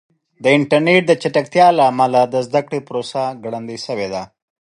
د 0.43 0.45
انټرنیټ 0.57 1.01
د 1.07 1.11
چټکتیا 1.21 1.67
له 1.77 1.83
امله 1.91 2.21
د 2.33 2.35
زده 2.47 2.61
کړې 2.67 2.79
پروسه 2.87 3.21
ګړندۍ 3.43 3.77
شوې 3.85 4.07
ده. 4.13 4.23